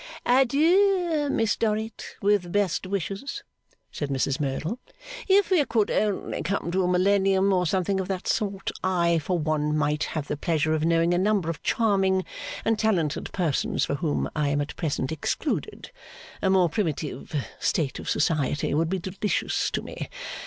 'Adieu, 0.25 1.29
Miss 1.31 1.55
Dorrit, 1.55 2.15
with 2.23 2.51
best 2.51 2.87
wishes,' 2.87 3.43
said 3.91 4.09
Mrs 4.09 4.39
Merdle. 4.39 4.79
'If 5.27 5.51
we 5.51 5.63
could 5.65 5.91
only 5.91 6.41
come 6.41 6.71
to 6.71 6.81
a 6.83 6.87
Millennium, 6.87 7.53
or 7.53 7.67
something 7.67 7.99
of 7.99 8.07
that 8.07 8.27
sort, 8.27 8.71
I 8.83 9.19
for 9.19 9.37
one 9.37 9.77
might 9.77 10.05
have 10.05 10.27
the 10.27 10.35
pleasure 10.37 10.73
of 10.73 10.83
knowing 10.83 11.13
a 11.13 11.19
number 11.19 11.51
of 11.51 11.61
charming 11.61 12.25
and 12.65 12.79
talented 12.79 13.31
persons 13.31 13.85
from 13.85 13.97
whom 13.97 14.27
I 14.35 14.49
am 14.49 14.59
at 14.59 14.75
present 14.75 15.11
excluded. 15.11 15.91
A 16.41 16.49
more 16.49 16.67
primitive 16.67 17.35
state 17.59 17.99
of 17.99 18.09
society 18.09 18.73
would 18.73 18.89
be 18.89 18.97
delicious 18.97 19.69
to 19.69 19.83
me. 19.83 20.09